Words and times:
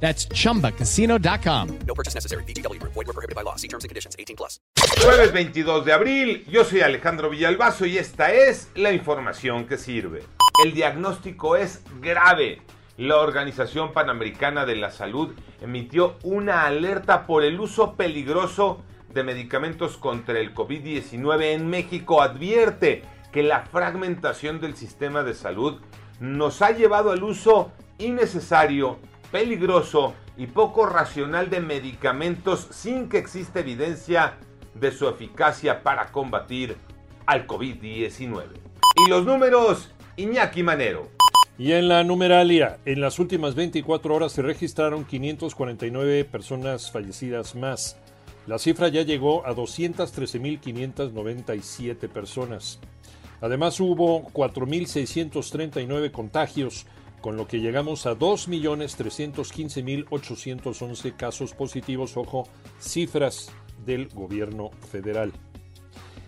That's 0.00 0.28
chumbacasino.com. 0.28 1.78
No 1.86 1.94
purchase 1.94 2.14
necessary. 2.14 2.44
BGW. 2.44 2.80
Void 2.82 2.94
were 2.94 3.12
prohibited 3.12 3.34
by 3.34 3.42
law. 3.42 3.56
See 3.56 3.68
terms 3.68 3.84
and 3.84 3.88
conditions. 3.88 4.14
18 4.18 4.36
plus. 4.36 4.60
Jueves 5.02 5.32
22 5.32 5.84
de 5.84 5.92
abril, 5.92 6.44
yo 6.50 6.64
soy 6.64 6.80
Alejandro 6.80 7.28
Villalbazo 7.28 7.86
y 7.86 7.98
esta 7.98 8.32
es 8.32 8.70
la 8.74 8.92
información 8.92 9.66
que 9.66 9.78
sirve. 9.78 10.22
El 10.64 10.72
diagnóstico 10.72 11.56
es 11.56 11.82
grave. 12.00 12.62
La 12.96 13.18
Organización 13.18 13.92
Panamericana 13.92 14.64
de 14.64 14.76
la 14.76 14.90
Salud 14.90 15.34
emitió 15.60 16.16
una 16.22 16.64
alerta 16.64 17.26
por 17.26 17.44
el 17.44 17.60
uso 17.60 17.94
peligroso 17.94 18.82
de 19.12 19.22
medicamentos 19.22 19.98
contra 19.98 20.38
el 20.38 20.54
COVID-19 20.54 21.52
en 21.52 21.68
México. 21.68 22.22
Advierte 22.22 23.02
que 23.32 23.42
la 23.42 23.66
fragmentación 23.66 24.60
del 24.60 24.76
sistema 24.76 25.22
de 25.22 25.34
salud 25.34 25.80
nos 26.20 26.62
ha 26.62 26.70
llevado 26.70 27.10
al 27.10 27.22
uso 27.22 27.70
innecesario, 27.98 28.98
peligroso 29.30 30.14
y 30.36 30.46
poco 30.46 30.86
racional 30.86 31.50
de 31.50 31.60
medicamentos 31.60 32.66
sin 32.70 33.08
que 33.08 33.18
exista 33.18 33.60
evidencia 33.60 34.38
de 34.74 34.90
su 34.92 35.08
eficacia 35.08 35.82
para 35.82 36.12
combatir 36.12 36.76
al 37.26 37.46
COVID-19. 37.46 38.44
Y 39.06 39.10
los 39.10 39.24
números, 39.24 39.90
Iñaki 40.16 40.62
Manero. 40.62 41.08
Y 41.58 41.72
en 41.72 41.88
la 41.88 42.04
numeralia, 42.04 42.76
en 42.84 43.00
las 43.00 43.18
últimas 43.18 43.54
24 43.54 44.14
horas 44.14 44.32
se 44.32 44.42
registraron 44.42 45.06
549 45.06 46.26
personas 46.26 46.90
fallecidas 46.90 47.54
más. 47.54 47.96
La 48.46 48.58
cifra 48.58 48.88
ya 48.88 49.00
llegó 49.02 49.46
a 49.46 49.54
213.597 49.54 52.08
personas. 52.08 52.78
Además 53.40 53.80
hubo 53.80 54.24
4.639 54.32 56.10
contagios, 56.10 56.86
con 57.20 57.36
lo 57.36 57.46
que 57.46 57.60
llegamos 57.60 58.06
a 58.06 58.16
2.315.811 58.16 61.16
casos 61.16 61.52
positivos, 61.54 62.16
ojo, 62.16 62.48
cifras 62.78 63.52
del 63.84 64.08
gobierno 64.08 64.70
federal. 64.90 65.32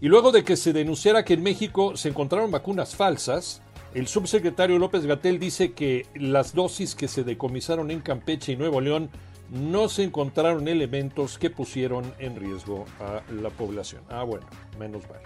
Y 0.00 0.08
luego 0.08 0.32
de 0.32 0.44
que 0.44 0.56
se 0.56 0.72
denunciara 0.72 1.24
que 1.24 1.34
en 1.34 1.42
México 1.42 1.96
se 1.96 2.08
encontraron 2.08 2.50
vacunas 2.50 2.96
falsas, 2.96 3.62
el 3.94 4.08
subsecretario 4.08 4.78
López 4.78 5.06
Gatel 5.06 5.38
dice 5.38 5.72
que 5.72 6.06
las 6.14 6.54
dosis 6.54 6.94
que 6.94 7.08
se 7.08 7.24
decomisaron 7.24 7.90
en 7.90 8.00
Campeche 8.00 8.52
y 8.52 8.56
Nuevo 8.56 8.80
León 8.80 9.10
no 9.50 9.88
se 9.88 10.02
encontraron 10.02 10.66
elementos 10.66 11.38
que 11.38 11.50
pusieron 11.50 12.14
en 12.18 12.36
riesgo 12.36 12.86
a 13.00 13.22
la 13.32 13.50
población. 13.50 14.02
Ah, 14.08 14.22
bueno, 14.22 14.46
menos 14.78 15.02
mal. 15.10 15.20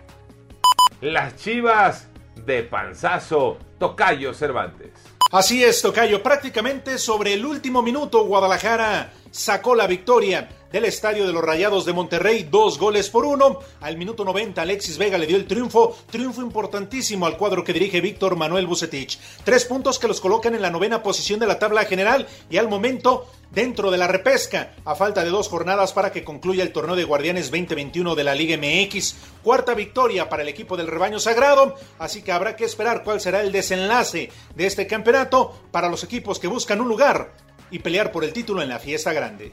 Las 1.01 1.37
chivas 1.37 2.09
de 2.45 2.65
panzazo, 2.65 3.59
Tocayo 3.79 4.34
Cervantes. 4.34 5.16
Así 5.32 5.64
es, 5.64 5.82
Tocayo. 5.82 6.22
Prácticamente 6.22 6.98
sobre 6.98 7.34
el 7.34 7.44
último 7.44 7.82
minuto, 7.82 8.24
Guadalajara 8.24 9.12
sacó 9.30 9.74
la 9.74 9.86
victoria 9.86 10.48
del 10.72 10.84
estadio 10.84 11.27
de 11.27 11.33
los 11.33 11.45
Rayados 11.45 11.84
de 11.84 11.92
Monterrey, 11.92 12.48
dos 12.50 12.78
goles 12.78 13.11
por 13.11 13.25
uno. 13.25 13.61
Al 13.81 13.97
minuto 13.97 14.25
90, 14.25 14.61
Alexis 14.61 14.98
Vega 14.98 15.19
le 15.19 15.27
dio 15.27 15.36
el 15.36 15.47
triunfo, 15.47 15.97
triunfo 16.11 16.42
importantísimo 16.42 17.27
al 17.27 17.36
cuadro 17.36 17.64
que 17.64 17.72
dirige 17.72 18.00
Víctor 18.00 18.36
Manuel 18.36 18.67
Bucetich. 18.67 19.19
Tres 19.44 19.64
puntos 19.64 19.98
que 19.98 20.09
los 20.09 20.20
colocan 20.20 20.55
en 20.55 20.62
la 20.62 20.71
novena 20.71 21.03
posición 21.03 21.41
de 21.41 21.47
la 21.47 21.59
tabla 21.59 21.84
general 21.84 22.27
y 22.50 22.56
al 22.56 22.69
momento 22.69 23.27
dentro 23.50 23.91
de 23.91 23.99
la 23.99 24.09
repesca, 24.09 24.75
a 24.84 24.94
falta 24.94 25.25
de 25.25 25.31
dos 25.31 25.49
jornadas 25.49 25.93
para 25.93 26.12
que 26.12 26.25
concluya 26.25 26.62
el 26.62 26.72
torneo 26.72 26.97
de 26.97 27.04
Guardianes 27.04 27.50
2021 27.50 28.15
de 28.15 28.25
la 28.25 28.34
Liga 28.34 28.56
MX. 28.56 29.15
Cuarta 29.43 29.75
victoria 29.75 30.28
para 30.28 30.43
el 30.43 30.48
equipo 30.48 30.77
del 30.77 30.88
rebaño 30.88 31.19
sagrado, 31.19 31.75
así 31.98 32.22
que 32.22 32.33
habrá 32.33 32.56
que 32.56 32.65
esperar 32.65 33.04
cuál 33.04 33.21
será 33.21 33.41
el 33.41 33.53
desenlace 33.53 34.31
de 34.54 34.66
este 34.66 34.87
campeonato 34.87 35.54
para 35.71 35.88
los 35.88 36.04
equipos 36.04 36.38
que 36.38 36.48
buscan 36.48 36.81
un 36.81 36.88
lugar 36.88 37.33
y 37.71 37.78
pelear 37.78 38.12
por 38.12 38.25
el 38.25 38.33
título 38.33 38.62
en 38.62 38.69
la 38.69 38.78
fiesta 38.78 39.12
grande. 39.12 39.53